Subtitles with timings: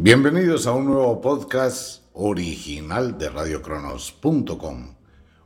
[0.00, 4.94] Bienvenidos a un nuevo podcast original de radiocronos.com.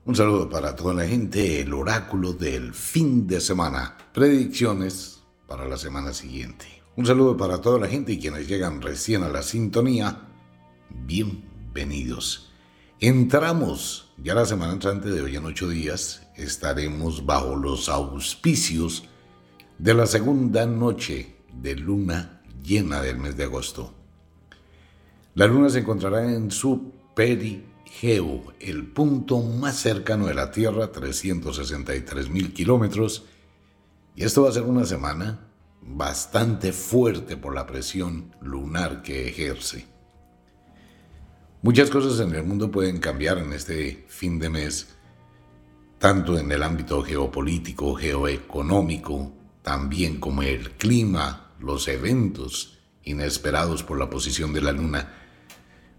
[0.05, 5.79] Un saludo para toda la gente, el oráculo del fin de semana, predicciones para la
[5.79, 6.67] semana siguiente.
[6.97, 10.29] Un saludo para toda la gente y quienes llegan recién a la sintonía,
[10.91, 12.53] bienvenidos.
[13.01, 19.09] Entramos ya la semana entrante de hoy en ocho días, estaremos bajo los auspicios
[19.79, 24.02] de la segunda noche de luna llena del mes de agosto.
[25.35, 32.29] La luna se encontrará en su perigeo, el punto más cercano de la Tierra, 363
[32.29, 33.25] mil kilómetros,
[34.15, 35.49] y esto va a ser una semana
[35.81, 39.87] bastante fuerte por la presión lunar que ejerce.
[41.63, 44.89] Muchas cosas en el mundo pueden cambiar en este fin de mes,
[45.99, 54.11] tanto en el ámbito geopolítico, geoeconómico, también como el clima, los eventos inesperados por la
[54.11, 55.22] posición de la luna,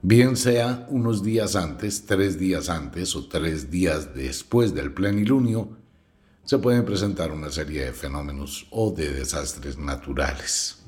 [0.04, 5.78] bien sea unos días antes, tres días antes o tres días después del plenilunio,
[6.44, 10.84] se pueden presentar una serie de fenómenos o de desastres naturales.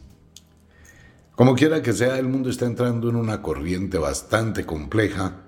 [1.33, 5.43] Como quiera que sea, el mundo está entrando en una corriente bastante compleja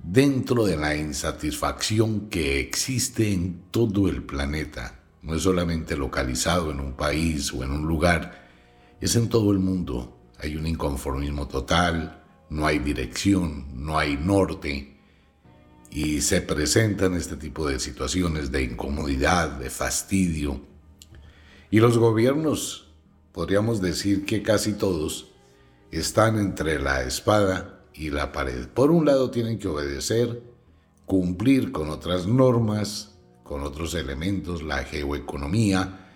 [0.00, 5.00] dentro de la insatisfacción que existe en todo el planeta.
[5.20, 8.46] No es solamente localizado en un país o en un lugar,
[9.00, 10.16] es en todo el mundo.
[10.38, 14.94] Hay un inconformismo total, no hay dirección, no hay norte,
[15.90, 20.60] y se presentan este tipo de situaciones de incomodidad, de fastidio.
[21.70, 22.92] Y los gobiernos,
[23.32, 25.30] podríamos decir que casi todos,
[25.92, 28.66] están entre la espada y la pared.
[28.66, 30.42] Por un lado tienen que obedecer,
[31.06, 36.10] cumplir con otras normas, con otros elementos, la geoeconomía,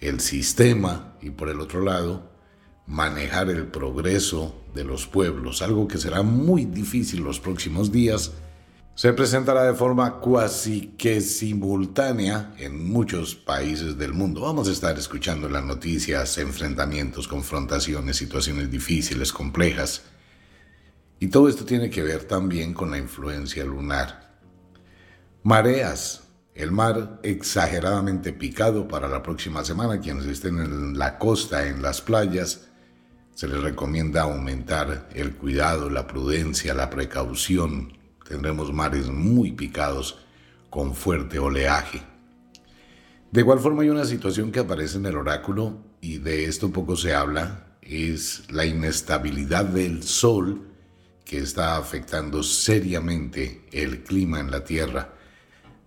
[0.00, 2.30] el sistema, y por el otro lado,
[2.86, 8.32] manejar el progreso de los pueblos, algo que será muy difícil los próximos días,
[8.94, 14.42] se presentará de forma cuasi que simultánea en muchos países del mundo.
[14.42, 20.02] Vamos a estar escuchando las noticias, enfrentamientos, confrontaciones, situaciones difíciles, complejas.
[21.18, 24.38] Y todo esto tiene que ver también con la influencia lunar.
[25.42, 26.22] Mareas,
[26.54, 29.98] el mar exageradamente picado para la próxima semana.
[29.98, 32.68] Quienes estén en la costa, en las playas,
[33.34, 37.98] se les recomienda aumentar el cuidado, la prudencia, la precaución.
[38.26, 40.18] Tendremos mares muy picados
[40.70, 42.02] con fuerte oleaje.
[43.32, 46.96] De igual forma hay una situación que aparece en el oráculo y de esto poco
[46.96, 50.68] se habla, es la inestabilidad del sol
[51.24, 55.14] que está afectando seriamente el clima en la Tierra.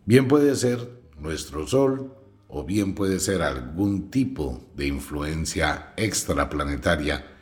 [0.05, 2.13] Bien puede ser nuestro sol
[2.49, 7.36] o bien puede ser algún tipo de influencia extraplanetaria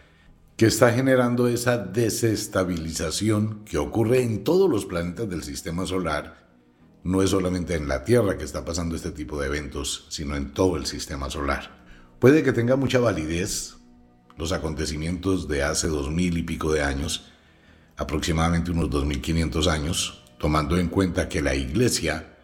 [0.58, 6.48] que está generando esa desestabilización que ocurre en todos los planetas del sistema solar.
[7.04, 10.54] No es solamente en la Tierra que está pasando este tipo de eventos, sino en
[10.54, 11.84] todo el sistema solar.
[12.20, 13.76] Puede que tenga mucha validez
[14.38, 17.32] los acontecimientos de hace dos mil y pico de años,
[17.98, 22.38] aproximadamente unos 2500 años, tomando en cuenta que la Iglesia,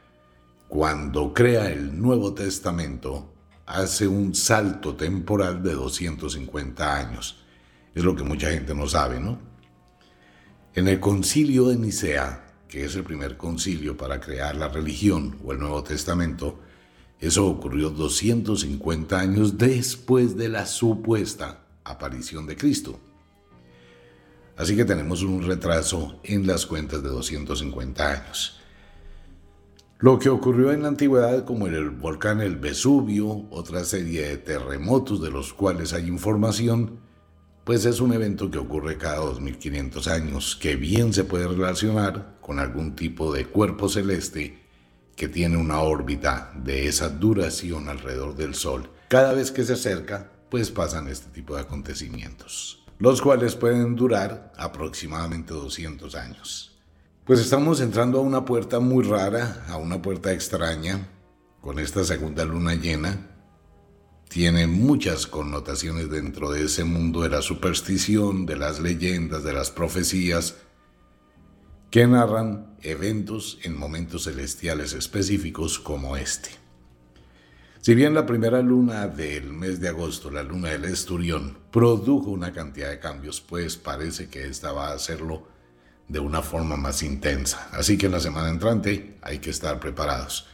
[0.68, 3.34] cuando crea el Nuevo Testamento,
[3.66, 7.41] hace un salto temporal de 250 años.
[7.94, 9.40] Es lo que mucha gente no sabe, ¿no?
[10.74, 15.52] En el concilio de Nicea, que es el primer concilio para crear la religión o
[15.52, 16.60] el Nuevo Testamento,
[17.20, 23.00] eso ocurrió 250 años después de la supuesta aparición de Cristo.
[24.56, 28.60] Así que tenemos un retraso en las cuentas de 250 años.
[30.00, 35.22] Lo que ocurrió en la antigüedad, como el volcán el Vesubio, otra serie de terremotos
[35.22, 37.01] de los cuales hay información,
[37.72, 42.60] pues es un evento que ocurre cada 2500 años, que bien se puede relacionar con
[42.60, 44.60] algún tipo de cuerpo celeste
[45.16, 48.90] que tiene una órbita de esa duración alrededor del Sol.
[49.08, 54.52] Cada vez que se acerca, pues pasan este tipo de acontecimientos, los cuales pueden durar
[54.58, 56.78] aproximadamente 200 años.
[57.24, 61.08] Pues estamos entrando a una puerta muy rara, a una puerta extraña,
[61.62, 63.31] con esta segunda luna llena,
[64.32, 69.72] tiene muchas connotaciones dentro de ese mundo de la superstición, de las leyendas, de las
[69.72, 70.56] profecías,
[71.90, 76.50] que narran eventos en momentos celestiales específicos como este.
[77.82, 82.54] Si bien la primera luna del mes de agosto, la luna del esturión, produjo una
[82.54, 85.46] cantidad de cambios, pues parece que esta va a hacerlo
[86.08, 87.68] de una forma más intensa.
[87.74, 90.48] Así que en la semana entrante hay que estar preparados.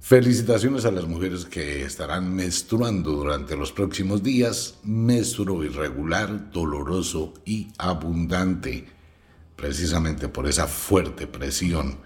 [0.00, 4.78] Felicitaciones a las mujeres que estarán menstruando durante los próximos días.
[4.84, 8.86] Menstruo irregular, doloroso y abundante,
[9.56, 11.98] precisamente por esa fuerte presión.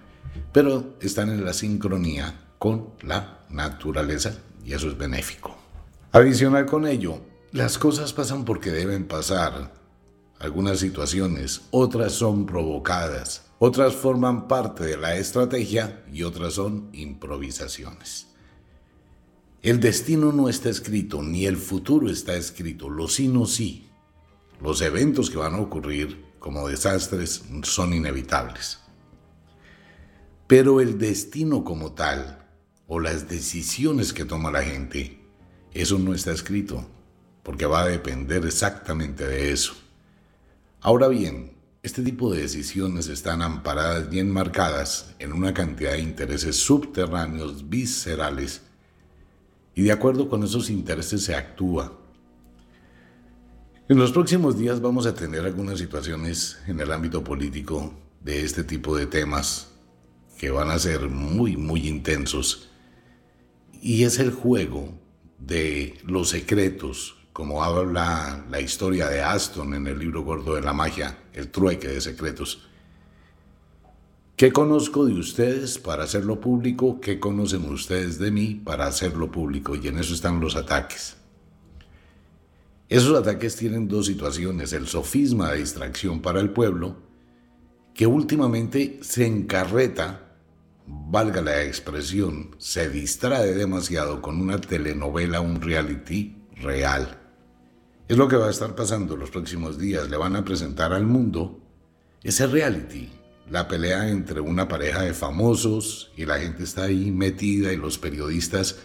[0.53, 5.57] Pero están en la sincronía con la naturaleza y eso es benéfico.
[6.13, 7.21] Adicional con ello,
[7.53, 9.75] las cosas pasan porque deben pasar.
[10.41, 18.27] Algunas situaciones, otras son provocadas otras forman parte de la estrategia y otras son improvisaciones.
[19.63, 23.89] El destino no está escrito, ni el futuro está escrito, lo sino sí.
[24.61, 28.81] Los eventos que van a ocurrir como desastres son inevitables.
[30.49, 32.45] Pero el destino como tal,
[32.89, 35.21] o las decisiones que toma la gente,
[35.73, 36.85] eso no está escrito,
[37.45, 39.75] porque va a depender exactamente de eso.
[40.81, 41.52] Ahora bien,
[41.83, 48.63] este tipo de decisiones están amparadas y enmarcadas en una cantidad de intereses subterráneos, viscerales,
[49.75, 51.99] y de acuerdo con esos intereses se actúa.
[53.89, 58.63] En los próximos días vamos a tener algunas situaciones en el ámbito político de este
[58.63, 59.73] tipo de temas
[60.39, 62.69] que van a ser muy, muy intensos.
[63.81, 65.01] Y es el juego
[65.41, 70.75] de los secretos, como habla la historia de Aston en el libro gordo de la
[70.75, 72.69] magia, el trueque de secretos.
[74.37, 77.01] ¿Qué conozco de ustedes para hacerlo público?
[77.01, 79.77] ¿Qué conocen ustedes de mí para hacerlo público?
[79.77, 81.17] Y en eso están los ataques.
[82.89, 86.97] Esos ataques tienen dos situaciones, el sofisma de distracción para el pueblo,
[87.95, 90.37] que últimamente se encarreta,
[90.87, 97.22] valga la expresión, se distrae demasiado con una telenovela, un reality real
[98.13, 100.11] es lo que va a estar pasando los próximos días.
[100.11, 101.59] Le van a presentar al mundo
[102.23, 103.09] ese reality,
[103.51, 107.97] la pelea entre una pareja de famosos y la gente está ahí metida y los
[107.97, 108.81] periodistas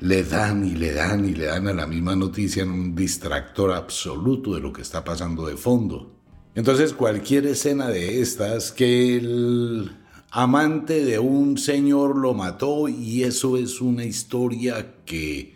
[0.00, 3.72] le dan y le dan y le dan a la misma noticia en un distractor
[3.72, 6.12] absoluto de lo que está pasando de fondo.
[6.54, 9.96] Entonces cualquier escena de estas que el
[10.30, 15.54] amante de un señor lo mató y eso es una historia que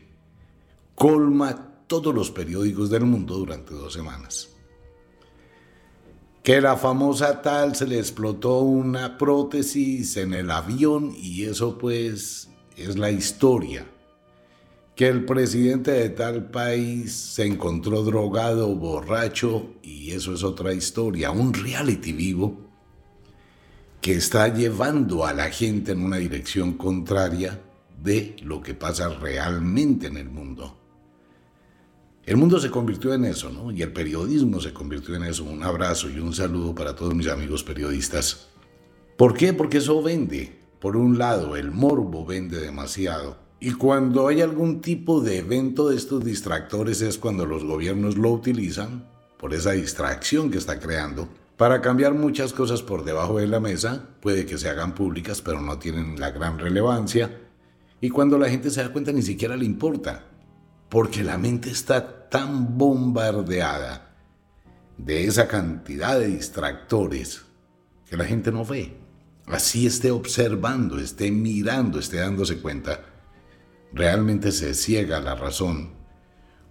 [0.95, 4.51] colma todos los periódicos del mundo durante dos semanas.
[6.43, 12.49] Que la famosa tal se le explotó una prótesis en el avión y eso pues
[12.77, 13.87] es la historia.
[14.95, 21.31] Que el presidente de tal país se encontró drogado, borracho y eso es otra historia,
[21.31, 22.67] un reality vivo
[24.01, 27.61] que está llevando a la gente en una dirección contraria
[28.01, 30.76] de lo que pasa realmente en el mundo.
[32.27, 33.71] El mundo se convirtió en eso, ¿no?
[33.71, 35.45] Y el periodismo se convirtió en eso.
[35.45, 38.49] Un abrazo y un saludo para todos mis amigos periodistas.
[39.17, 39.53] ¿Por qué?
[39.53, 40.59] Porque eso vende.
[40.81, 43.37] Por un lado, el morbo vende demasiado.
[43.61, 48.33] Y cuando hay algún tipo de evento de estos distractores es cuando los gobiernos lo
[48.33, 49.09] utilizan,
[49.39, 54.09] por esa distracción que está creando, para cambiar muchas cosas por debajo de la mesa.
[54.21, 57.39] Puede que se hagan públicas, pero no tienen la gran relevancia.
[58.01, 60.25] Y cuando la gente se da cuenta ni siquiera le importa
[60.89, 64.15] porque la mente está tan bombardeada
[64.99, 67.43] de esa cantidad de distractores
[68.09, 68.97] que la gente no ve.
[69.47, 73.01] Así esté observando, esté mirando, esté dándose cuenta,
[73.93, 75.91] realmente se ciega la razón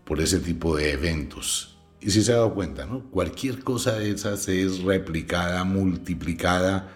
[0.03, 1.77] por ese tipo de eventos.
[2.01, 3.09] Y si se ha dado cuenta, ¿no?
[3.09, 6.91] Cualquier cosa de esas es replicada, multiplicada,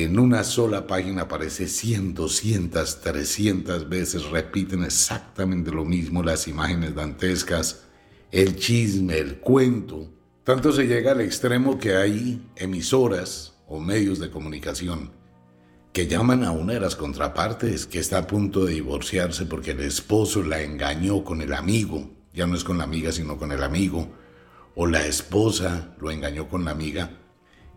[0.00, 6.94] en una sola página aparece cientos, cientos, trescientas veces, repiten exactamente lo mismo las imágenes
[6.94, 7.84] dantescas,
[8.30, 10.10] el chisme, el cuento.
[10.44, 15.10] Tanto se llega al extremo que hay emisoras o medios de comunicación
[15.92, 19.80] que llaman a una de las contrapartes que está a punto de divorciarse porque el
[19.80, 23.62] esposo la engañó con el amigo, ya no es con la amiga sino con el
[23.62, 24.08] amigo,
[24.74, 27.18] o la esposa lo engañó con la amiga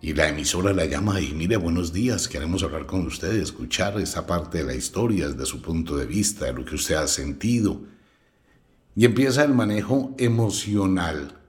[0.06, 4.28] y la emisora la llama y mire, buenos días, queremos hablar con usted, escuchar esa
[4.28, 7.82] parte de la historia desde su punto de vista, de lo que usted ha sentido.
[8.96, 11.40] Y empieza el manejo emocional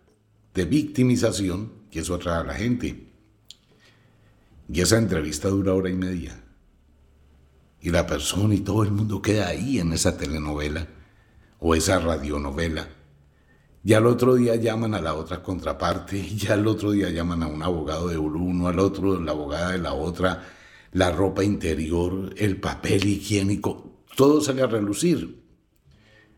[0.54, 3.08] de victimización que eso atrae a la gente.
[4.72, 6.42] Y esa entrevista dura hora y media.
[7.82, 10.88] Y la persona y todo el mundo queda ahí en esa telenovela,
[11.58, 12.88] o esa radionovela.
[13.86, 17.46] Y al otro día llaman a la otra contraparte, y al otro día llaman a
[17.46, 20.42] un abogado de uno, al otro la abogada de la otra,
[20.90, 25.40] la ropa interior, el papel higiénico, todo sale a relucir.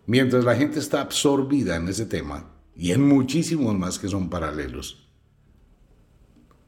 [0.05, 5.09] Mientras la gente está absorbida en ese tema, y en muchísimos más que son paralelos,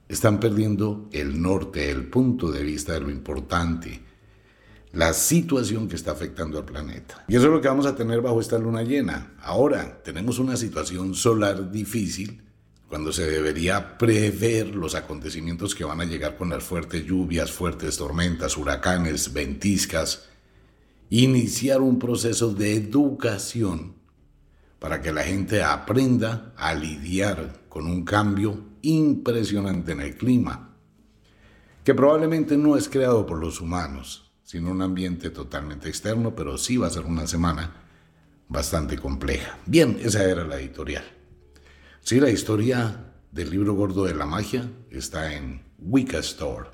[0.09, 4.01] están perdiendo el norte, el punto de vista de lo importante,
[4.92, 7.25] la situación que está afectando al planeta.
[7.28, 9.35] Y eso es lo que vamos a tener bajo esta luna llena.
[9.40, 12.42] Ahora tenemos una situación solar difícil
[12.88, 17.97] cuando se debería prever los acontecimientos que van a llegar con las fuertes lluvias, fuertes
[17.97, 20.28] tormentas, huracanes, ventiscas,
[21.09, 23.94] iniciar un proceso de educación
[24.80, 30.75] para que la gente aprenda a lidiar con un cambio impresionante en el clima,
[31.85, 36.76] que probablemente no es creado por los humanos, sin un ambiente totalmente externo, pero sí
[36.76, 37.71] va a ser una semana
[38.49, 39.57] bastante compleja.
[39.64, 41.04] Bien, esa era la editorial.
[42.00, 46.69] Sí, la historia del libro gordo de la magia está en Wicca Store.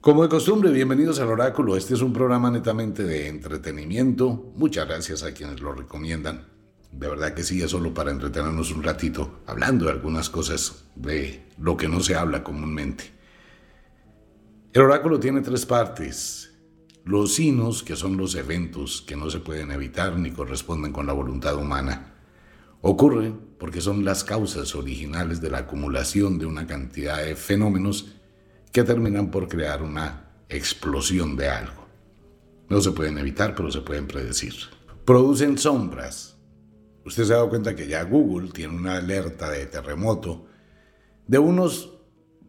[0.00, 1.76] Como de costumbre, bienvenidos al Oráculo.
[1.76, 4.52] Este es un programa netamente de entretenimiento.
[4.56, 6.48] Muchas gracias a quienes lo recomiendan.
[6.90, 11.46] De verdad que sí, es solo para entretenernos un ratito, hablando de algunas cosas de
[11.56, 13.15] lo que no se habla comúnmente.
[14.76, 16.52] El oráculo tiene tres partes.
[17.02, 21.14] Los sinos, que son los eventos que no se pueden evitar ni corresponden con la
[21.14, 22.12] voluntad humana,
[22.82, 28.16] ocurren porque son las causas originales de la acumulación de una cantidad de fenómenos
[28.70, 31.86] que terminan por crear una explosión de algo.
[32.68, 34.52] No se pueden evitar, pero se pueden predecir.
[35.06, 36.36] Producen sombras.
[37.02, 40.44] Usted se ha dado cuenta que ya Google tiene una alerta de terremoto
[41.26, 41.95] de unos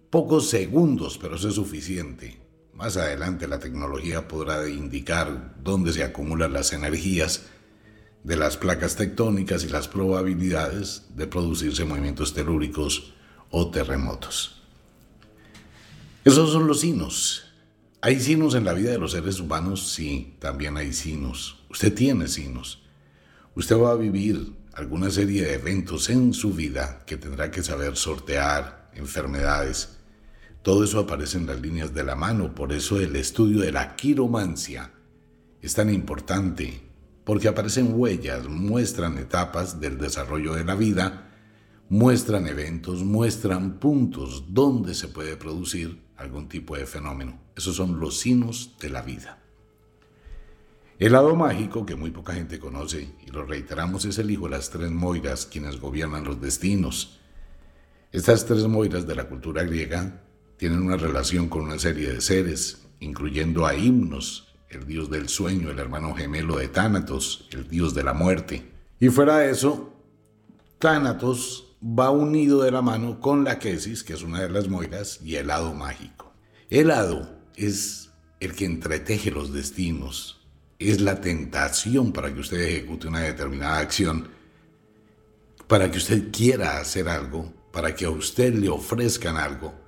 [0.09, 2.39] pocos segundos, pero eso es suficiente.
[2.73, 7.47] Más adelante la tecnología podrá indicar dónde se acumulan las energías
[8.23, 13.13] de las placas tectónicas y las probabilidades de producirse movimientos telúricos
[13.49, 14.61] o terremotos.
[16.23, 17.45] Esos son los sinos.
[18.01, 19.91] ¿Hay sinos en la vida de los seres humanos?
[19.91, 21.63] Sí, también hay sinos.
[21.69, 22.83] Usted tiene sinos.
[23.55, 27.95] Usted va a vivir alguna serie de eventos en su vida que tendrá que saber
[27.95, 29.96] sortear, enfermedades,
[30.67, 33.95] todo eso aparece en las líneas de la mano, por eso el estudio de la
[33.95, 34.91] quiromancia
[35.61, 36.81] es tan importante,
[37.23, 41.31] porque aparecen huellas, muestran etapas del desarrollo de la vida,
[41.87, 47.39] muestran eventos, muestran puntos donde se puede producir algún tipo de fenómeno.
[47.55, 49.41] Esos son los signos de la vida.
[50.99, 54.57] El lado mágico, que muy poca gente conoce, y lo reiteramos, es el hijo de
[54.57, 57.21] las tres moiras quienes gobiernan los destinos.
[58.11, 60.26] Estas tres moiras de la cultura griega
[60.57, 65.69] tienen una relación con una serie de seres, incluyendo a Himnos, el dios del sueño,
[65.69, 68.69] el hermano gemelo de Tánatos, el dios de la muerte.
[68.99, 69.93] Y fuera de eso,
[70.79, 75.19] Tánatos va unido de la mano con la Quesis, que es una de las moiras,
[75.23, 76.33] y el hado mágico.
[76.69, 78.09] El hado es
[78.39, 80.47] el que entreteje los destinos,
[80.79, 84.29] es la tentación para que usted ejecute una determinada acción,
[85.67, 89.86] para que usted quiera hacer algo, para que a usted le ofrezcan algo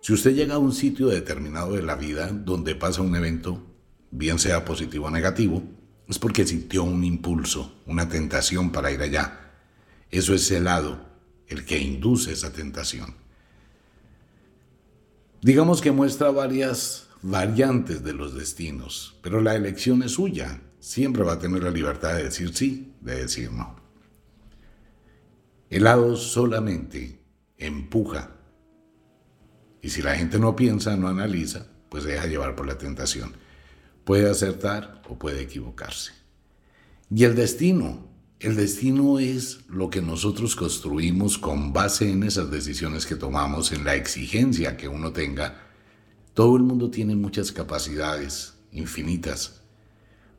[0.00, 3.66] si usted llega a un sitio determinado de la vida donde pasa un evento,
[4.10, 5.62] bien sea positivo o negativo,
[6.08, 9.52] es porque sintió un impulso, una tentación para ir allá.
[10.10, 11.04] Eso es el lado,
[11.48, 13.14] el que induce esa tentación.
[15.42, 20.62] Digamos que muestra varias variantes de los destinos, pero la elección es suya.
[20.80, 23.76] Siempre va a tener la libertad de decir sí, de decir no.
[25.68, 27.20] El lado solamente
[27.58, 28.37] empuja
[29.82, 33.36] y si la gente no piensa, no analiza, pues deja llevar por la tentación.
[34.04, 36.12] Puede acertar o puede equivocarse.
[37.10, 38.06] Y el destino.
[38.40, 43.84] El destino es lo que nosotros construimos con base en esas decisiones que tomamos, en
[43.84, 45.60] la exigencia que uno tenga.
[46.34, 49.60] Todo el mundo tiene muchas capacidades infinitas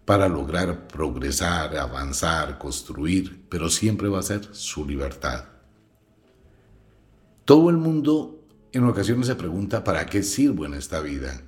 [0.05, 5.45] para lograr progresar, avanzar, construir, pero siempre va a ser su libertad.
[7.43, 8.38] Todo el mundo
[8.71, 11.41] en ocasiones se pregunta, ¿para qué sirvo en esta vida?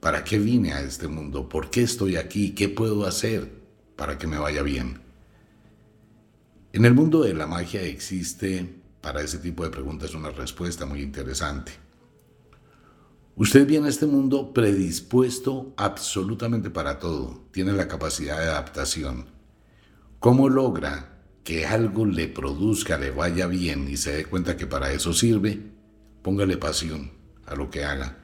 [0.00, 1.48] ¿Para qué vine a este mundo?
[1.48, 2.54] ¿Por qué estoy aquí?
[2.54, 3.50] ¿Qué puedo hacer
[3.96, 5.00] para que me vaya bien?
[6.72, 11.02] En el mundo de la magia existe para ese tipo de preguntas una respuesta muy
[11.02, 11.72] interesante.
[13.36, 19.26] Usted viene a este mundo predispuesto absolutamente para todo, tiene la capacidad de adaptación.
[20.18, 24.92] ¿Cómo logra que algo le produzca, le vaya bien y se dé cuenta que para
[24.92, 25.60] eso sirve?
[26.22, 27.10] Póngale pasión
[27.46, 28.18] a lo que haga.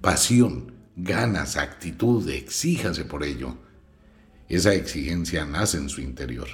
[0.00, 3.56] Pasión, ganas, actitud, exíjase por ello.
[4.48, 6.48] Esa exigencia nace en su interior.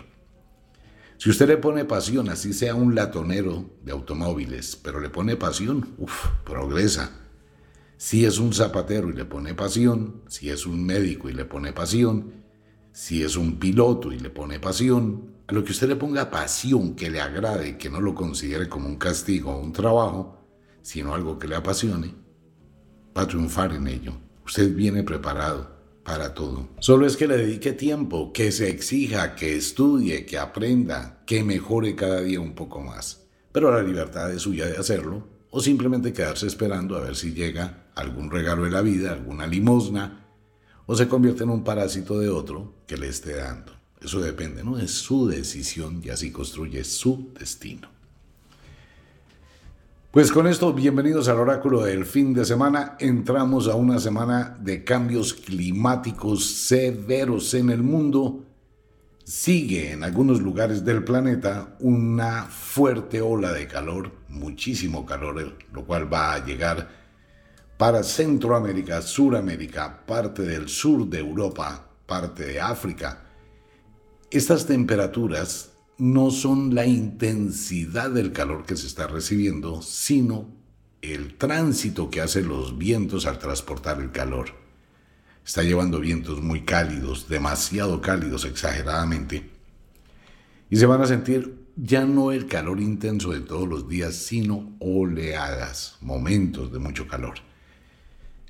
[1.16, 5.95] Si usted le pone pasión, así sea un latonero de automóviles, pero le pone pasión,
[5.99, 7.11] uff, progresa.
[7.97, 11.75] Si es un zapatero y le pone pasión, si es un médico y le pone
[11.75, 12.33] pasión,
[12.92, 16.95] si es un piloto y le pone pasión, a lo que usted le ponga pasión,
[16.95, 20.39] que le agrade, que no lo considere como un castigo o un trabajo,
[20.82, 22.14] sino algo que le apasione,
[23.16, 24.12] va a triunfar en ello.
[24.44, 26.68] Usted viene preparado para todo.
[26.80, 31.94] Solo es que le dedique tiempo, que se exija, que estudie, que aprenda, que mejore
[31.94, 33.26] cada día un poco más.
[33.52, 37.90] Pero la libertad es suya de hacerlo, o simplemente quedarse esperando a ver si llega
[37.94, 40.26] algún regalo de la vida, alguna limosna,
[40.87, 43.72] o se convierte en un parásito de otro que le esté dando.
[44.00, 44.78] Eso depende, ¿no?
[44.78, 47.88] Es su decisión y así construye su destino.
[50.11, 52.97] Pues con esto, bienvenidos al oráculo del fin de semana.
[52.99, 58.45] Entramos a una semana de cambios climáticos severos en el mundo.
[59.23, 66.12] Sigue en algunos lugares del planeta una fuerte ola de calor, muchísimo calor, lo cual
[66.12, 66.88] va a llegar
[67.76, 73.26] para Centroamérica, Suramérica, parte del sur de Europa, parte de África.
[74.29, 75.69] Estas temperaturas
[76.00, 80.49] no son la intensidad del calor que se está recibiendo, sino
[81.02, 84.54] el tránsito que hacen los vientos al transportar el calor.
[85.45, 89.50] Está llevando vientos muy cálidos, demasiado cálidos exageradamente,
[90.71, 94.73] y se van a sentir ya no el calor intenso de todos los días, sino
[94.78, 97.35] oleadas, momentos de mucho calor.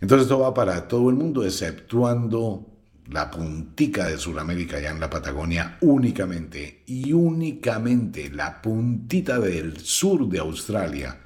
[0.01, 2.70] Entonces esto va para todo el mundo, exceptuando
[3.11, 10.29] la puntica de Sudamérica, ya en la Patagonia, únicamente y únicamente la puntita del sur
[10.29, 11.19] de Australia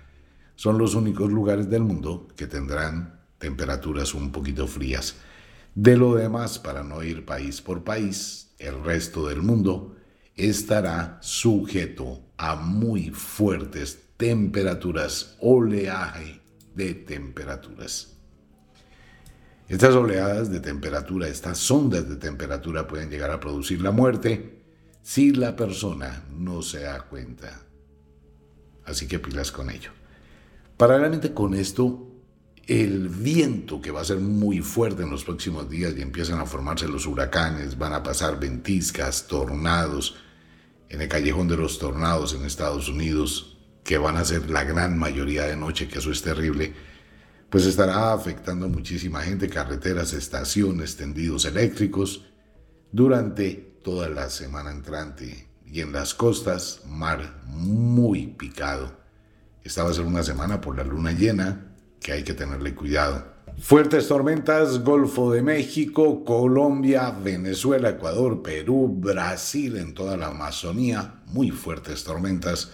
[0.57, 5.17] son los únicos lugares del mundo que tendrán temperaturas un poquito frías.
[5.75, 9.97] De lo demás, para no ir país por país, el resto del mundo
[10.37, 16.41] estará sujeto a muy fuertes temperaturas, oleaje
[16.75, 18.14] de temperaturas.
[19.69, 24.63] Estas oleadas de temperatura, estas ondas de temperatura pueden llegar a producir la muerte
[25.03, 27.63] si la persona no se da cuenta.
[28.85, 29.91] Así que pilas con ello.
[30.77, 32.11] Paralelamente con esto,
[32.67, 36.47] el viento que va a ser muy fuerte en los próximos días y empiezan a
[36.47, 40.17] formarse los huracanes, van a pasar ventiscas, tornados,
[40.91, 44.99] en el callejón de los tornados en Estados Unidos, que van a ser la gran
[44.99, 46.75] mayoría de noche, que eso es terrible
[47.55, 52.25] pues estará afectando a muchísima gente, carreteras, estaciones, tendidos eléctricos,
[52.91, 55.47] durante toda la semana entrante.
[55.65, 58.91] Y en las costas, mar muy picado.
[59.63, 63.25] Esta va a ser una semana por la luna llena que hay que tenerle cuidado.
[63.57, 71.53] Fuertes tormentas, Golfo de México, Colombia, Venezuela, Ecuador, Perú, Brasil, en toda la Amazonía, muy
[71.53, 72.73] fuertes tormentas.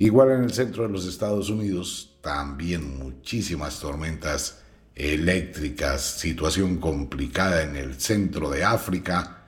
[0.00, 4.62] Igual en el centro de los Estados Unidos, también muchísimas tormentas
[4.94, 9.44] eléctricas, situación complicada en el centro de África,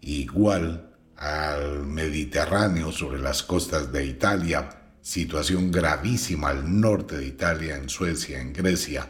[0.00, 4.68] igual al Mediterráneo sobre las costas de Italia,
[5.02, 9.08] situación gravísima al norte de Italia, en Suecia, en Grecia,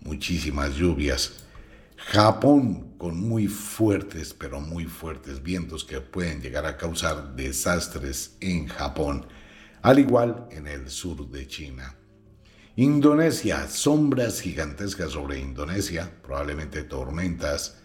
[0.00, 1.44] muchísimas lluvias.
[1.98, 8.66] Japón con muy fuertes, pero muy fuertes vientos que pueden llegar a causar desastres en
[8.66, 9.26] Japón,
[9.82, 11.96] al igual en el sur de China.
[12.76, 17.82] Indonesia, sombras gigantescas sobre Indonesia, probablemente tormentas,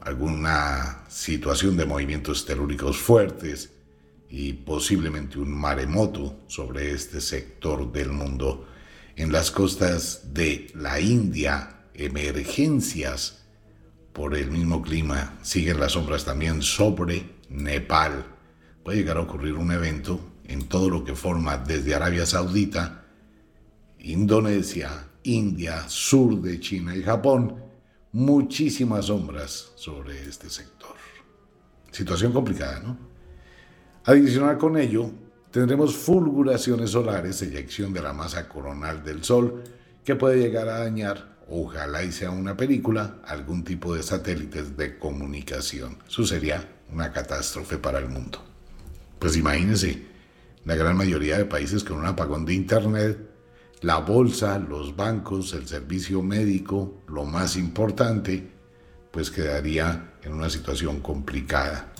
[0.00, 3.72] alguna situación de movimientos telúricos fuertes
[4.28, 8.66] y posiblemente un maremoto sobre este sector del mundo.
[9.16, 13.44] En las costas de la India, emergencias
[14.12, 15.38] por el mismo clima.
[15.42, 18.24] Siguen las sombras también sobre Nepal.
[18.82, 23.04] Puede llegar a ocurrir un evento en todo lo que forma desde Arabia Saudita
[24.00, 27.56] Indonesia, India, sur de China y Japón,
[28.12, 30.94] muchísimas sombras sobre este sector.
[31.90, 32.96] Situación complicada, ¿no?
[34.04, 35.10] Adicional con ello,
[35.50, 39.64] tendremos fulguraciones solares, eyección de la masa coronal del Sol,
[40.04, 44.98] que puede llegar a dañar, ojalá y sea una película, algún tipo de satélites de
[44.98, 45.98] comunicación.
[46.08, 48.42] Eso sería una catástrofe para el mundo.
[49.18, 50.06] Pues imagínense,
[50.68, 53.18] la gran mayoría de países con un apagón de Internet
[53.80, 58.50] la bolsa, los bancos, el servicio médico, lo más importante,
[59.10, 61.92] pues quedaría en una situación complicada.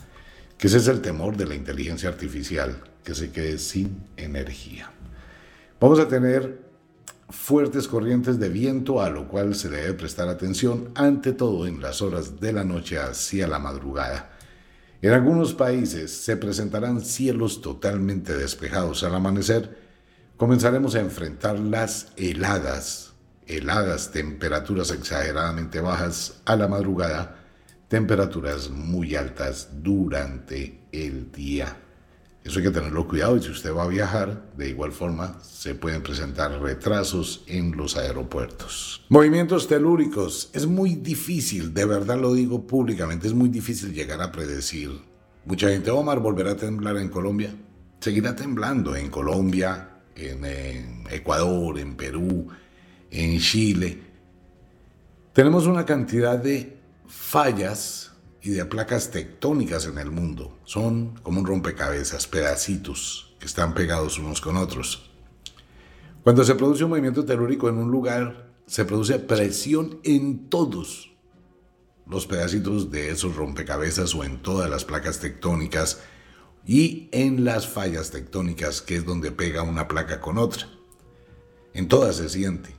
[0.58, 4.90] Que ese es el temor de la inteligencia artificial, que se quede sin energía.
[5.80, 6.60] Vamos a tener
[7.30, 12.02] fuertes corrientes de viento, a lo cual se debe prestar atención, ante todo en las
[12.02, 14.37] horas de la noche hacia la madrugada.
[15.00, 19.78] En algunos países se presentarán cielos totalmente despejados al amanecer.
[20.36, 23.12] Comenzaremos a enfrentar las heladas,
[23.46, 27.36] heladas, temperaturas exageradamente bajas a la madrugada,
[27.86, 31.76] temperaturas muy altas durante el día.
[32.44, 35.74] Eso hay que tenerlo cuidado y si usted va a viajar, de igual forma se
[35.74, 39.04] pueden presentar retrasos en los aeropuertos.
[39.08, 40.50] Movimientos telúricos.
[40.52, 44.90] Es muy difícil, de verdad lo digo públicamente, es muy difícil llegar a predecir.
[45.44, 47.54] Mucha gente, Omar, volverá a temblar en Colombia.
[48.00, 52.48] Seguirá temblando en Colombia, en, en Ecuador, en Perú,
[53.10, 53.98] en Chile.
[55.32, 60.58] Tenemos una cantidad de fallas y de placas tectónicas en el mundo.
[60.64, 65.10] Son como un rompecabezas, pedacitos que están pegados unos con otros.
[66.22, 71.12] Cuando se produce un movimiento telúrico en un lugar, se produce presión en todos
[72.06, 76.00] los pedacitos de esos rompecabezas o en todas las placas tectónicas
[76.66, 80.68] y en las fallas tectónicas, que es donde pega una placa con otra.
[81.72, 82.74] En todas se siente.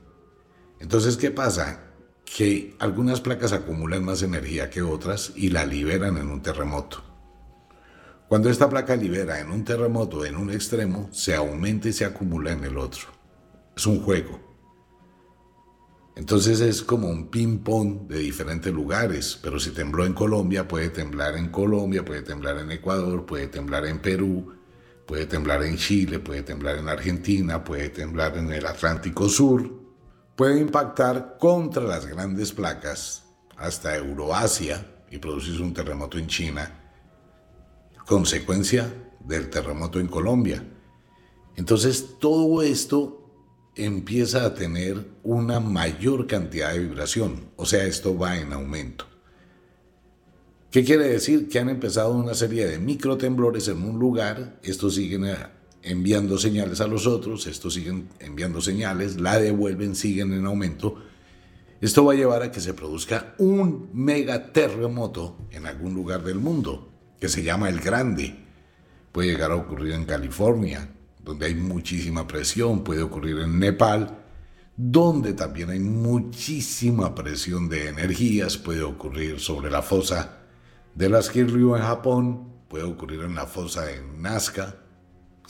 [0.78, 1.89] Entonces, ¿qué pasa?
[2.36, 7.02] Que algunas placas acumulan más energía que otras y la liberan en un terremoto.
[8.28, 12.52] Cuando esta placa libera en un terremoto en un extremo, se aumenta y se acumula
[12.52, 13.08] en el otro.
[13.76, 14.38] Es un juego.
[16.14, 21.36] Entonces es como un ping-pong de diferentes lugares, pero si tembló en Colombia, puede temblar
[21.36, 24.54] en Colombia, puede temblar en Ecuador, puede temblar en Perú,
[25.04, 29.79] puede temblar en Chile, puede temblar en Argentina, puede temblar en el Atlántico Sur,
[30.40, 33.24] puede impactar contra las grandes placas
[33.58, 36.94] hasta Euroasia y producirse un terremoto en China,
[38.06, 38.90] consecuencia
[39.22, 40.64] del terremoto en Colombia.
[41.56, 43.30] Entonces todo esto
[43.76, 49.04] empieza a tener una mayor cantidad de vibración, o sea, esto va en aumento.
[50.70, 51.50] ¿Qué quiere decir?
[51.50, 55.26] Que han empezado una serie de microtemblores en un lugar, estos siguen
[55.82, 61.02] enviando señales a los otros, estos siguen enviando señales, la devuelven, siguen en aumento.
[61.80, 66.92] Esto va a llevar a que se produzca un megaterremoto en algún lugar del mundo,
[67.18, 68.36] que se llama el Grande.
[69.12, 70.90] Puede llegar a ocurrir en California,
[71.22, 74.18] donde hay muchísima presión, puede ocurrir en Nepal,
[74.76, 80.38] donde también hay muchísima presión de energías, puede ocurrir sobre la fosa
[80.94, 84.79] de las Kiryu en Japón, puede ocurrir en la fosa de Nazca,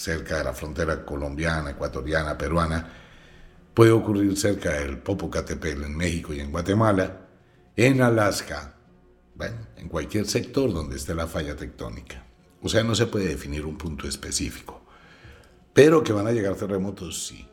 [0.01, 2.91] cerca de la frontera colombiana, ecuatoriana, peruana,
[3.75, 7.29] puede ocurrir cerca del Popocatépetl en México y en Guatemala,
[7.77, 8.77] en Alaska,
[9.77, 12.25] en cualquier sector donde esté la falla tectónica.
[12.63, 14.81] O sea, no se puede definir un punto específico.
[15.75, 17.47] Pero que van a llegar terremotos, sí.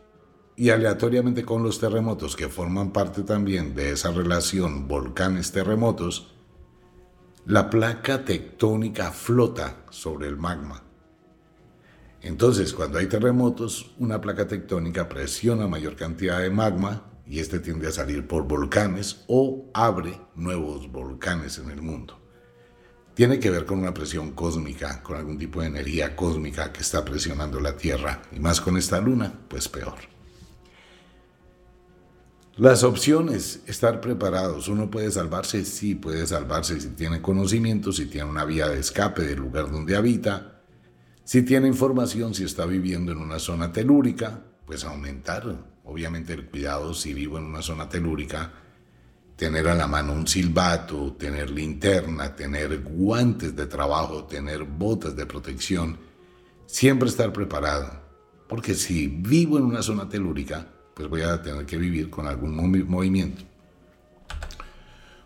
[0.56, 6.34] Y aleatoriamente con los terremotos que forman parte también de esa relación volcanes-terremotos,
[7.46, 10.87] la placa tectónica flota sobre el magma
[12.22, 17.88] entonces, cuando hay terremotos, una placa tectónica presiona mayor cantidad de magma y este tiende
[17.88, 22.20] a salir por volcanes o abre nuevos volcanes en el mundo.
[23.14, 27.04] Tiene que ver con una presión cósmica, con algún tipo de energía cósmica que está
[27.04, 29.96] presionando la Tierra y más con esta luna, pues peor.
[32.58, 34.68] Las opciones, estar preparados.
[34.68, 39.24] Uno puede salvarse, sí, puede salvarse si tiene conocimiento, si tiene una vía de escape
[39.24, 40.57] del lugar donde habita,
[41.28, 45.44] si tiene información, si está viviendo en una zona telúrica, pues aumentar,
[45.84, 48.54] obviamente, el cuidado si vivo en una zona telúrica,
[49.36, 55.26] tener a la mano un silbato, tener linterna, tener guantes de trabajo, tener botas de
[55.26, 55.98] protección,
[56.66, 57.92] siempre estar preparado.
[58.48, 62.56] Porque si vivo en una zona telúrica, pues voy a tener que vivir con algún
[62.88, 63.44] movimiento.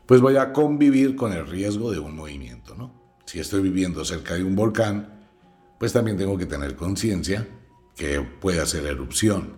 [0.08, 3.20] Pues voy a convivir con el riesgo de un movimiento, ¿no?
[3.28, 5.21] Si estoy viviendo cerca de un volcán,
[5.82, 7.48] pues también tengo que tener conciencia
[7.96, 9.58] que puede hacer erupción.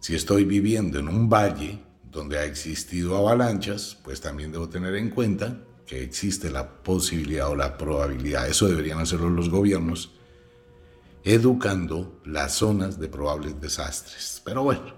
[0.00, 5.08] Si estoy viviendo en un valle donde ha existido avalanchas, pues también debo tener en
[5.08, 10.12] cuenta que existe la posibilidad o la probabilidad, eso deberían hacerlo los gobiernos,
[11.24, 14.42] educando las zonas de probables desastres.
[14.44, 14.92] Pero bueno,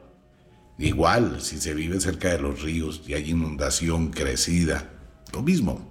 [0.76, 4.90] igual si se vive cerca de los ríos y hay inundación crecida,
[5.32, 5.88] lo mismo.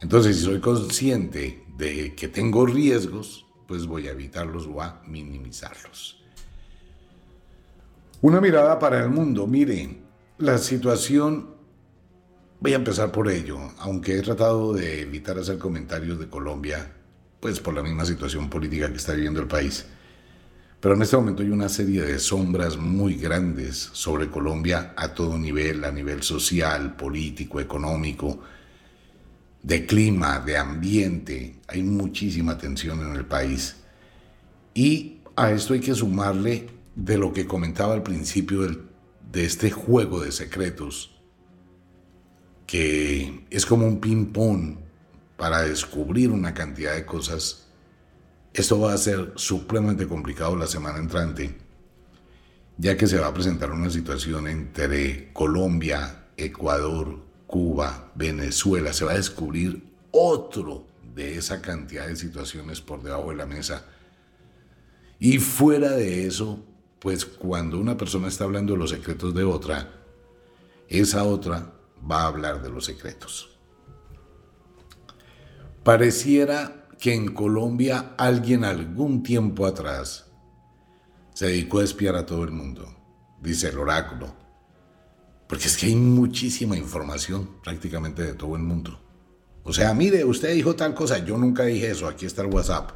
[0.00, 6.22] Entonces, si soy consciente de que tengo riesgos, pues voy a evitarlos o a minimizarlos.
[8.20, 9.46] Una mirada para el mundo.
[9.46, 10.02] Miren,
[10.38, 11.54] la situación,
[12.60, 16.92] voy a empezar por ello, aunque he tratado de evitar hacer comentarios de Colombia,
[17.40, 19.86] pues por la misma situación política que está viviendo el país.
[20.80, 25.38] Pero en este momento hay una serie de sombras muy grandes sobre Colombia a todo
[25.38, 28.40] nivel, a nivel social, político, económico,
[29.62, 31.56] de clima, de ambiente.
[31.68, 33.76] Hay muchísima tensión en el país.
[34.74, 38.66] Y a esto hay que sumarle de lo que comentaba al principio
[39.30, 41.16] de este juego de secretos,
[42.66, 44.76] que es como un ping-pong
[45.36, 47.68] para descubrir una cantidad de cosas.
[48.52, 51.56] Esto va a ser supremamente complicado la semana entrante,
[52.76, 58.92] ya que se va a presentar una situación entre Colombia, Ecuador, Cuba, Venezuela.
[58.92, 59.82] Se va a descubrir
[60.12, 60.86] otro
[61.16, 63.84] de esa cantidad de situaciones por debajo de la mesa.
[65.18, 66.64] Y fuera de eso,
[67.00, 69.90] pues cuando una persona está hablando de los secretos de otra,
[70.88, 71.72] esa otra
[72.08, 73.58] va a hablar de los secretos.
[75.82, 80.30] Pareciera que en Colombia alguien algún tiempo atrás
[81.34, 82.94] se dedicó a espiar a todo el mundo,
[83.40, 84.39] dice el oráculo,
[85.50, 89.00] porque es que hay muchísima información prácticamente de todo el mundo.
[89.64, 92.92] O sea, mire, usted dijo tal cosa, yo nunca dije eso, aquí está el WhatsApp.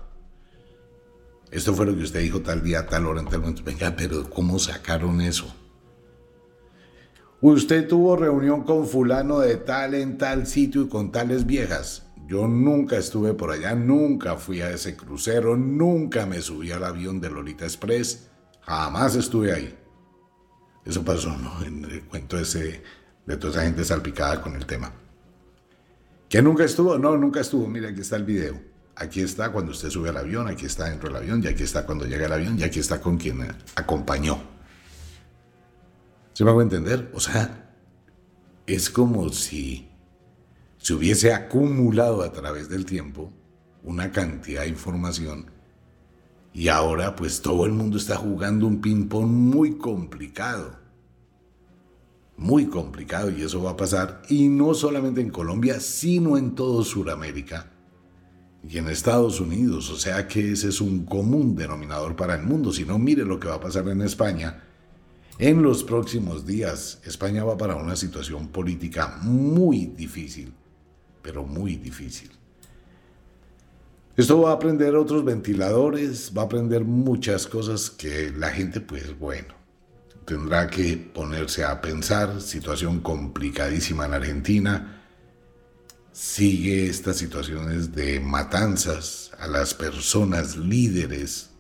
[1.50, 3.64] Esto fue lo que usted dijo tal día, tal hora, en tal momento.
[3.64, 5.52] Venga, pero ¿cómo sacaron eso?
[7.40, 12.06] Usted tuvo reunión con fulano de tal en tal sitio y con tales viejas.
[12.28, 17.20] Yo nunca estuve por allá, nunca fui a ese crucero, nunca me subí al avión
[17.20, 18.28] de Lolita Express,
[18.60, 19.76] jamás estuve ahí.
[20.84, 21.64] Eso pasó ¿no?
[21.64, 22.82] en el cuento ese
[23.26, 24.92] de toda esa gente salpicada con el tema.
[26.28, 26.98] ¿Que nunca estuvo?
[26.98, 27.66] No, nunca estuvo.
[27.68, 28.60] Mira, aquí está el video.
[28.96, 31.84] Aquí está cuando usted sube al avión, aquí está dentro del avión, y aquí está
[31.84, 34.40] cuando llega el avión, y aquí está con quien acompañó.
[36.32, 37.10] ¿Se me a entender?
[37.12, 37.72] O sea,
[38.66, 39.88] es como si
[40.78, 43.32] se hubiese acumulado a través del tiempo
[43.82, 45.50] una cantidad de información
[46.54, 50.78] y ahora pues todo el mundo está jugando un ping-pong muy complicado.
[52.36, 56.84] Muy complicado y eso va a pasar y no solamente en Colombia, sino en todo
[56.84, 57.70] Sudamérica
[58.68, 62.72] y en Estados Unidos, o sea que ese es un común denominador para el mundo.
[62.72, 64.62] Si no, mire lo que va a pasar en España.
[65.38, 70.54] En los próximos días, España va para una situación política muy difícil,
[71.20, 72.30] pero muy difícil.
[74.16, 79.18] Esto va a aprender otros ventiladores, va a aprender muchas cosas que la gente, pues
[79.18, 79.54] bueno,
[80.24, 82.40] tendrá que ponerse a pensar.
[82.40, 85.02] Situación complicadísima en Argentina
[86.12, 91.50] sigue estas situaciones de matanzas a las personas líderes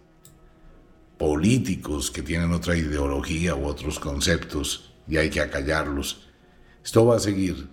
[1.18, 6.28] políticos que tienen otra ideología u otros conceptos y hay que acallarlos.
[6.84, 7.68] Esto va a seguir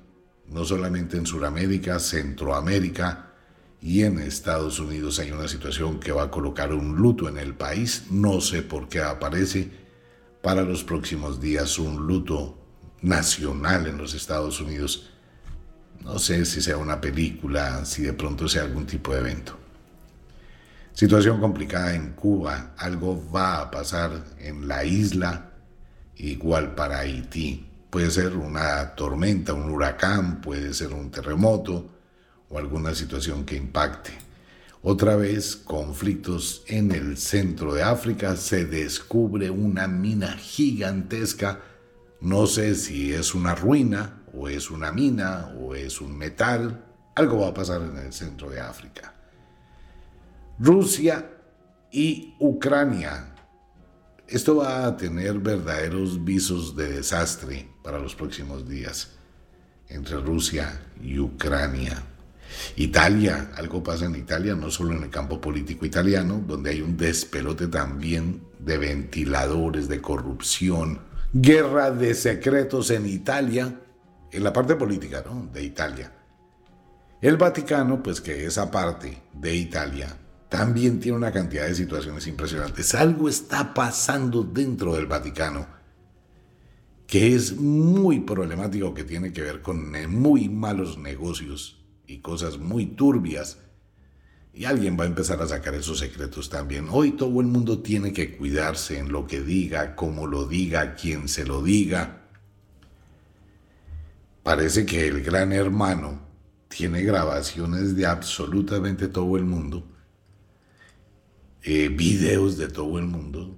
[0.48, 3.31] no solamente en Sudamérica, Centroamérica
[3.82, 7.56] y en Estados Unidos hay una situación que va a colocar un luto en el
[7.56, 8.06] país.
[8.12, 9.72] No sé por qué aparece
[10.42, 12.58] para los próximos días un luto
[13.02, 15.12] nacional en los Estados Unidos
[16.04, 19.58] no sé si sea una película, si de pronto sea algún tipo de evento.
[20.94, 25.52] Situación complicada en Cuba, algo va a pasar en la isla,
[26.18, 27.68] igual para Haití.
[27.90, 31.90] Puede ser una tormenta, un huracán, puede ser un terremoto
[32.52, 34.12] o alguna situación que impacte.
[34.84, 41.62] Otra vez, conflictos en el centro de África, se descubre una mina gigantesca,
[42.20, 46.84] no sé si es una ruina o es una mina, o es un metal,
[47.16, 49.14] algo va a pasar en el centro de África.
[50.58, 51.30] Rusia
[51.92, 53.36] y Ucrania.
[54.28, 59.12] Esto va a tener verdaderos visos de desastre para los próximos días
[59.90, 62.11] entre Rusia y Ucrania.
[62.76, 66.98] Italia, algo pasa en Italia, no solo en el campo político italiano, donde hay un
[66.98, 71.00] despelote también de ventiladores, de corrupción,
[71.34, 73.80] guerra de secretos en Italia,
[74.32, 76.12] en la parte política de Italia.
[77.22, 80.18] El Vaticano, pues que esa parte de Italia
[80.50, 82.96] también tiene una cantidad de situaciones impresionantes.
[82.96, 85.82] Algo está pasando dentro del Vaticano
[87.12, 91.81] que es muy problemático, que tiene que ver con muy malos negocios
[92.12, 93.60] y cosas muy turbias.
[94.54, 96.88] Y alguien va a empezar a sacar esos secretos también.
[96.90, 101.28] Hoy todo el mundo tiene que cuidarse en lo que diga, cómo lo diga, quién
[101.28, 102.22] se lo diga
[104.44, 106.20] Parece que el gran hermano
[106.68, 109.88] tiene grabaciones de absolutamente todo el mundo,
[111.62, 113.56] eh, videos de todo el mundo,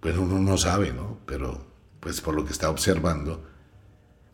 [0.00, 1.20] pero uno no sabe, ¿no?
[1.26, 1.66] Pero
[2.00, 3.44] pues por lo que está observando,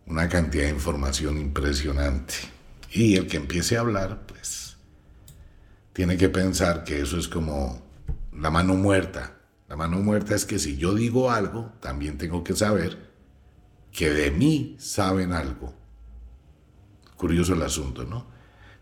[0.06, 2.34] una cantidad de información impresionante.
[2.90, 4.76] Y el que empiece a hablar, pues,
[5.92, 7.82] tiene que pensar que eso es como
[8.32, 9.36] la mano muerta.
[9.68, 13.10] La mano muerta es que si yo digo algo, también tengo que saber
[13.92, 15.74] que de mí saben algo.
[17.16, 18.26] Curioso el asunto, ¿no?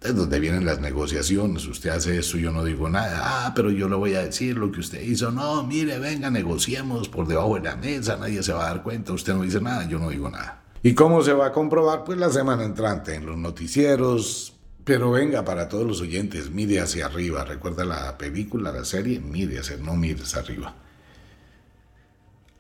[0.01, 1.67] Es donde vienen las negociaciones.
[1.67, 3.21] Usted hace eso, yo no digo nada.
[3.23, 5.33] Ah, pero yo le voy a decir lo que usted hizo.
[5.33, 8.17] No, mire, venga, negociemos por debajo de la mesa.
[8.17, 9.13] Nadie se va a dar cuenta.
[9.13, 10.63] Usted no dice nada, yo no digo nada.
[10.83, 12.05] ¿Y cómo se va a comprobar?
[12.05, 14.55] Pues la semana entrante en los noticieros.
[14.85, 17.45] Pero venga, para todos los oyentes, mire hacia arriba.
[17.45, 20.75] Recuerda la película, la serie, mire hacia, no mires arriba.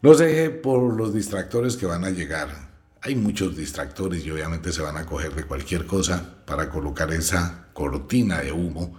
[0.03, 2.69] No deje por los distractores que van a llegar
[3.01, 7.69] hay muchos distractores y obviamente se van a coger de cualquier cosa para colocar esa
[7.73, 8.99] cortina de humo.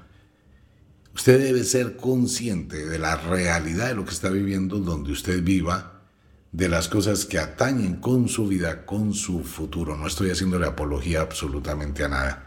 [1.14, 5.99] Usted debe ser consciente de la realidad de lo que está viviendo donde usted viva,
[6.52, 9.96] de las cosas que atañen con su vida, con su futuro.
[9.96, 12.46] No estoy haciéndole apología absolutamente a nada.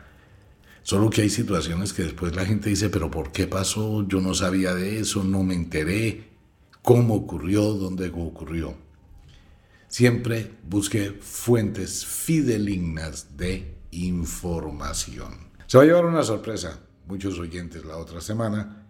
[0.82, 4.06] Solo que hay situaciones que después la gente dice, pero ¿por qué pasó?
[4.08, 6.32] Yo no sabía de eso, no me enteré.
[6.82, 7.62] ¿Cómo ocurrió?
[7.74, 8.74] ¿Dónde ocurrió?
[9.86, 15.34] Siempre busque fuentes fidelignas de información.
[15.66, 18.86] Se va a llevar una sorpresa, muchos oyentes la otra semana,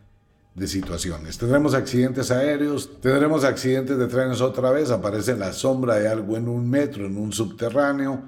[0.55, 1.38] de situaciones.
[1.38, 6.49] Tendremos accidentes aéreos, tendremos accidentes de trenes otra vez, aparece la sombra de algo en
[6.49, 8.23] un metro, en un subterráneo.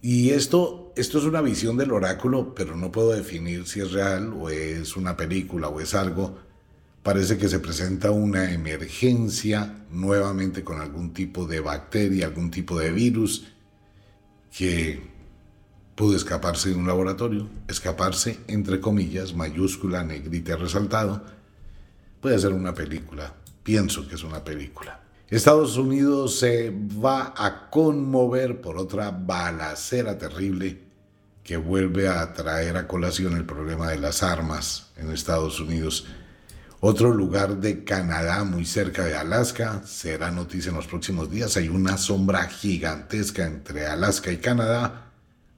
[0.00, 4.32] Y esto, esto es una visión del oráculo, pero no puedo definir si es real
[4.32, 6.48] o es una película o es algo
[7.08, 12.90] parece que se presenta una emergencia nuevamente con algún tipo de bacteria, algún tipo de
[12.90, 13.46] virus
[14.54, 15.17] que
[15.98, 21.20] pudo escaparse de un laboratorio, escaparse entre comillas, mayúscula, negrita resaltado.
[22.20, 23.34] Puede ser una película,
[23.64, 25.00] pienso que es una película.
[25.28, 30.78] Estados Unidos se va a conmover por otra balacera terrible
[31.42, 36.06] que vuelve a traer a colación el problema de las armas en Estados Unidos.
[36.78, 41.56] Otro lugar de Canadá, muy cerca de Alaska, será noticia en los próximos días.
[41.56, 45.07] Hay una sombra gigantesca entre Alaska y Canadá.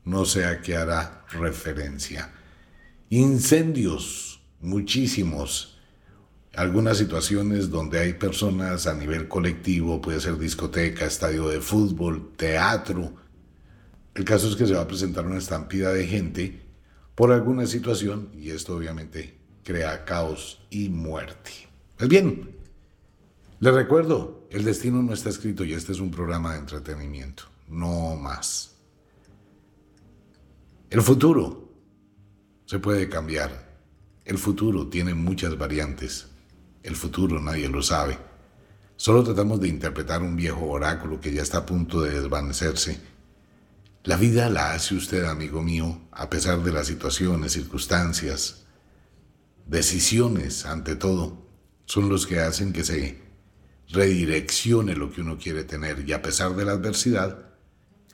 [0.05, 2.33] No sé a qué hará referencia.
[3.11, 5.79] Incendios, muchísimos.
[6.55, 13.15] Algunas situaciones donde hay personas a nivel colectivo, puede ser discoteca, estadio de fútbol, teatro.
[14.15, 16.63] El caso es que se va a presentar una estampida de gente
[17.15, 21.51] por alguna situación y esto obviamente crea caos y muerte.
[21.97, 22.57] Pues bien,
[23.61, 28.17] les recuerdo, el destino no está escrito y este es un programa de entretenimiento, no
[28.17, 28.75] más.
[30.91, 31.73] El futuro
[32.67, 33.79] se puede cambiar.
[34.25, 36.27] El futuro tiene muchas variantes.
[36.83, 38.19] El futuro nadie lo sabe.
[38.97, 43.01] Solo tratamos de interpretar un viejo oráculo que ya está a punto de desvanecerse.
[44.03, 48.65] La vida la hace usted, amigo mío, a pesar de las situaciones, circunstancias,
[49.67, 51.47] decisiones, ante todo,
[51.85, 53.23] son los que hacen que se
[53.91, 57.47] redireccione lo que uno quiere tener y a pesar de la adversidad,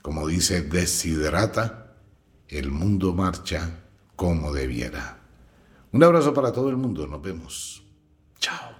[0.03, 1.86] como dice Desiderata,
[2.49, 3.83] el mundo marcha
[4.15, 5.19] como debiera.
[5.91, 7.83] Un abrazo para todo el mundo, nos vemos.
[8.39, 8.76] Chao.